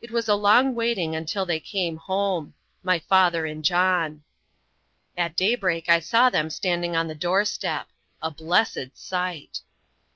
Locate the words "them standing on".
6.30-7.08